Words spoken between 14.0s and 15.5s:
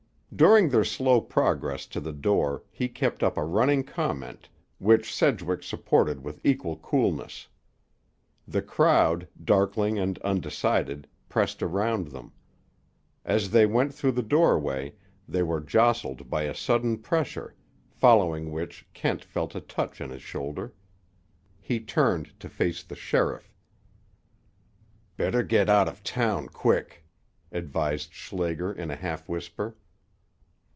the doorway, they